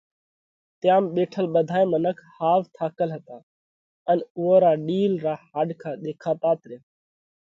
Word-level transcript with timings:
تيام 0.81 1.03
ٻيٺل 1.15 1.45
ٻڌائي 1.55 1.85
منک 1.93 2.17
ۿاوَ 2.37 2.59
ٿاڪل 2.77 3.09
هتا 3.15 3.37
ان 4.09 4.19
اُوئون 4.35 4.57
را 4.63 4.73
ڏِيل 4.87 5.13
را 5.25 5.35
هاڏکا 5.49 5.91
ۮيکاتات 6.03 6.59
ريا۔ 6.69 6.79